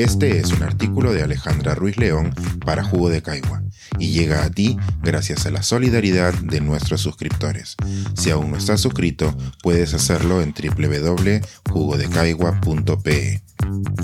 [0.00, 3.62] Este es un artículo de Alejandra Ruiz León para Jugo de Caigua
[3.98, 7.76] y llega a ti gracias a la solidaridad de nuestros suscriptores.
[8.16, 13.42] Si aún no estás suscrito, puedes hacerlo en www.jugodecaigua.pe.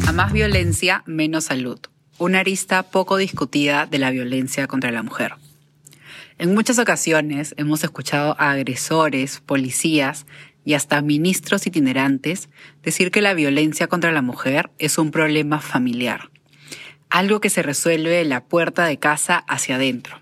[0.07, 1.81] A más violencia, menos salud.
[2.19, 5.37] Una arista poco discutida de la violencia contra la mujer.
[6.37, 10.27] En muchas ocasiones hemos escuchado a agresores, policías
[10.67, 12.51] y hasta ministros itinerantes
[12.83, 16.29] decir que la violencia contra la mujer es un problema familiar,
[17.09, 20.21] algo que se resuelve de la puerta de casa hacia adentro.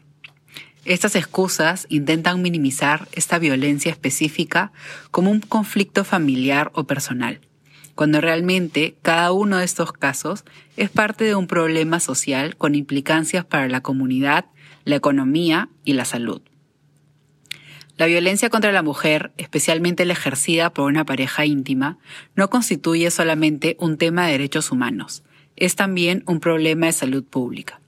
[0.85, 4.71] Estas excusas intentan minimizar esta violencia específica
[5.11, 7.41] como un conflicto familiar o personal,
[7.95, 10.45] cuando realmente cada uno de estos casos
[10.77, 14.45] es parte de un problema social con implicancias para la comunidad,
[14.85, 16.43] la economía y la salud.
[17.97, 21.99] La violencia contra la mujer, especialmente la ejercida por una pareja íntima,
[22.35, 25.23] no constituye solamente un tema de derechos humanos,
[25.55, 27.81] es también un problema de salud pública.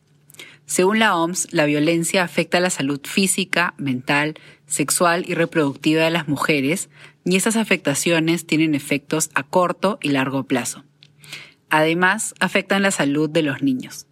[0.64, 4.34] Según la OMS, la violencia afecta a la salud física, mental,
[4.66, 6.88] sexual y reproductiva de las mujeres,
[7.24, 10.84] y esas afectaciones tienen efectos a corto y largo plazo.
[11.68, 14.06] Además, afectan la salud de los niños.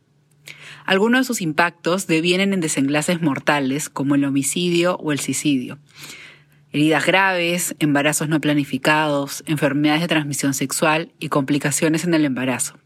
[0.84, 5.78] Algunos de sus impactos devienen en desenlaces mortales como el homicidio o el suicidio,
[6.72, 12.78] heridas graves, embarazos no planificados, enfermedades de transmisión sexual y complicaciones en el embarazo.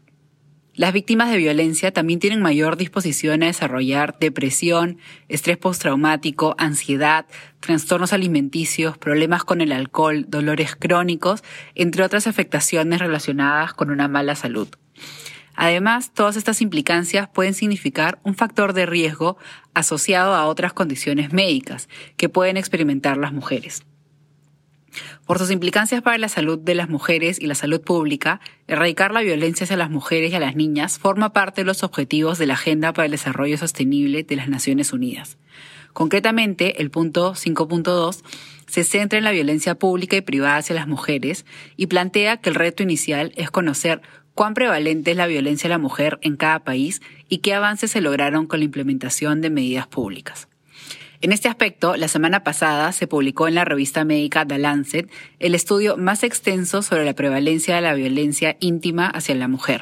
[0.75, 7.25] Las víctimas de violencia también tienen mayor disposición a desarrollar depresión, estrés postraumático, ansiedad,
[7.59, 11.43] trastornos alimenticios, problemas con el alcohol, dolores crónicos,
[11.75, 14.69] entre otras afectaciones relacionadas con una mala salud.
[15.61, 19.37] Además, todas estas implicancias pueden significar un factor de riesgo
[19.73, 23.83] asociado a otras condiciones médicas que pueden experimentar las mujeres.
[25.25, 29.19] Por sus implicancias para la salud de las mujeres y la salud pública, erradicar la
[29.19, 32.53] violencia hacia las mujeres y a las niñas forma parte de los objetivos de la
[32.53, 35.37] Agenda para el Desarrollo Sostenible de las Naciones Unidas.
[35.91, 38.23] Concretamente, el punto 5.2
[38.65, 41.45] se centra en la violencia pública y privada hacia las mujeres
[41.75, 44.01] y plantea que el reto inicial es conocer
[44.39, 47.99] cuán prevalente es la violencia a la mujer en cada país y qué avances se
[47.99, 50.47] lograron con la implementación de medidas públicas.
[51.19, 55.55] En este aspecto, la semana pasada se publicó en la revista médica The Lancet el
[55.55, 59.81] estudio más extenso sobre la prevalencia de la violencia íntima hacia la mujer.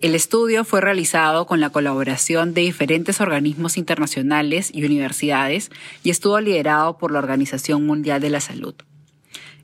[0.00, 5.70] El estudio fue realizado con la colaboración de diferentes organismos internacionales y universidades
[6.02, 8.74] y estuvo liderado por la Organización Mundial de la Salud.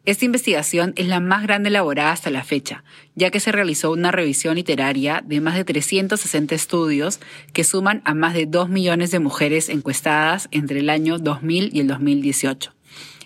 [0.09, 2.83] Esta investigación es la más grande elaborada hasta la fecha,
[3.15, 7.21] ya que se realizó una revisión literaria de más de 360 estudios
[7.53, 11.81] que suman a más de 2 millones de mujeres encuestadas entre el año 2000 y
[11.81, 12.73] el 2018.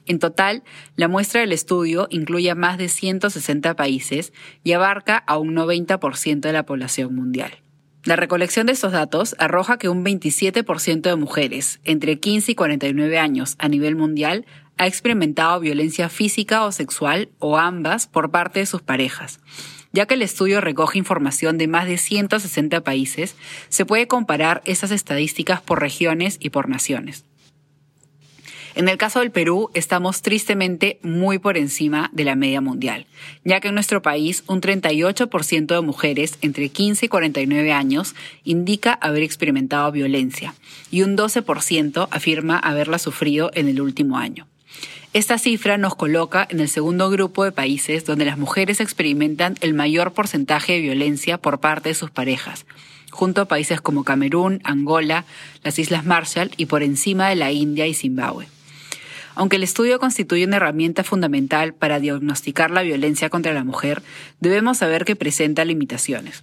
[0.06, 0.64] En total,
[0.96, 4.32] la muestra del estudio incluye a más de 160 países
[4.64, 7.62] y abarca a un 90% de la población mundial.
[8.04, 13.16] La recolección de estos datos arroja que un 27% de mujeres entre 15 y 49
[13.20, 14.44] años a nivel mundial
[14.78, 19.40] ha experimentado violencia física o sexual o ambas por parte de sus parejas.
[19.92, 23.36] Ya que el estudio recoge información de más de 160 países,
[23.68, 27.24] se puede comparar esas estadísticas por regiones y por naciones.
[28.74, 33.06] En el caso del Perú, estamos tristemente muy por encima de la media mundial,
[33.44, 38.94] ya que en nuestro país un 38% de mujeres entre 15 y 49 años indica
[38.94, 40.54] haber experimentado violencia
[40.90, 44.46] y un 12% afirma haberla sufrido en el último año.
[45.14, 49.74] Esta cifra nos coloca en el segundo grupo de países donde las mujeres experimentan el
[49.74, 52.64] mayor porcentaje de violencia por parte de sus parejas,
[53.10, 55.26] junto a países como Camerún, Angola,
[55.62, 58.48] las Islas Marshall y por encima de la India y Zimbabue.
[59.34, 64.02] Aunque el estudio constituye una herramienta fundamental para diagnosticar la violencia contra la mujer,
[64.40, 66.42] debemos saber que presenta limitaciones.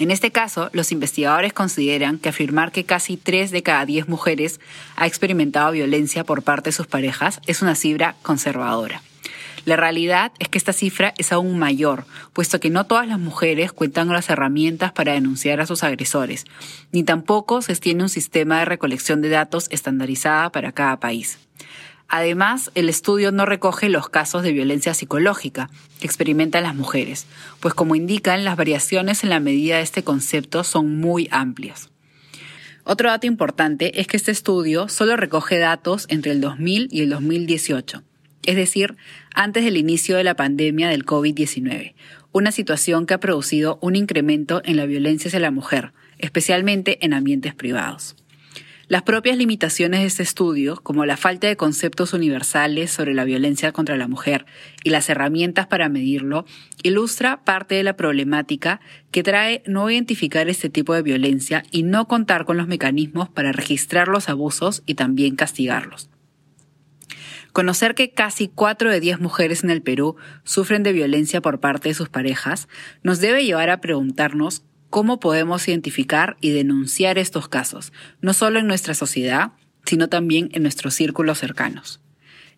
[0.00, 4.58] En este caso, los investigadores consideran que afirmar que casi 3 de cada 10 mujeres
[4.96, 9.02] ha experimentado violencia por parte de sus parejas es una cifra conservadora.
[9.66, 13.72] La realidad es que esta cifra es aún mayor, puesto que no todas las mujeres
[13.72, 16.46] cuentan con las herramientas para denunciar a sus agresores,
[16.92, 21.38] ni tampoco se tiene un sistema de recolección de datos estandarizada para cada país.
[22.12, 25.70] Además, el estudio no recoge los casos de violencia psicológica
[26.00, 27.26] que experimentan las mujeres,
[27.60, 31.88] pues como indican, las variaciones en la medida de este concepto son muy amplias.
[32.82, 37.10] Otro dato importante es que este estudio solo recoge datos entre el 2000 y el
[37.10, 38.02] 2018,
[38.44, 38.96] es decir,
[39.32, 41.94] antes del inicio de la pandemia del COVID-19,
[42.32, 47.14] una situación que ha producido un incremento en la violencia hacia la mujer, especialmente en
[47.14, 48.16] ambientes privados.
[48.90, 53.70] Las propias limitaciones de este estudio, como la falta de conceptos universales sobre la violencia
[53.70, 54.46] contra la mujer
[54.82, 56.44] y las herramientas para medirlo,
[56.82, 58.80] ilustra parte de la problemática
[59.12, 63.52] que trae no identificar este tipo de violencia y no contar con los mecanismos para
[63.52, 66.10] registrar los abusos y también castigarlos.
[67.52, 71.90] Conocer que casi 4 de 10 mujeres en el Perú sufren de violencia por parte
[71.90, 72.66] de sus parejas
[73.04, 78.66] nos debe llevar a preguntarnos cómo podemos identificar y denunciar estos casos, no solo en
[78.66, 79.52] nuestra sociedad,
[79.86, 82.00] sino también en nuestros círculos cercanos.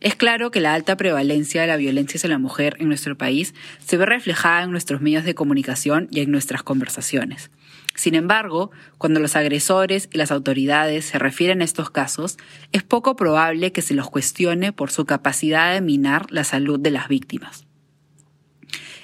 [0.01, 3.55] Es claro que la alta prevalencia de la violencia hacia la mujer en nuestro país
[3.87, 7.53] se ve reflejada en nuestros medios de comunicación y en nuestras conversaciones.
[7.95, 12.37] Sin embargo, cuando los agresores y las autoridades se refieren a estos casos,
[12.73, 16.91] es poco probable que se los cuestione por su capacidad de minar la salud de
[16.91, 17.67] las víctimas.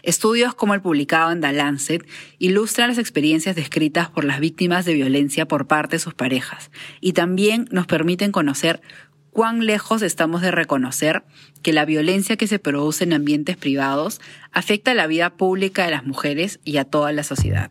[0.02, 2.06] Estudios como el publicado en The Lancet
[2.38, 7.12] ilustran las experiencias descritas por las víctimas de violencia por parte de sus parejas y
[7.12, 8.80] también nos permiten conocer
[9.30, 11.22] cuán lejos estamos de reconocer
[11.62, 14.20] que la violencia que se produce en ambientes privados
[14.52, 17.70] afecta a la vida pública de las mujeres y a toda la sociedad.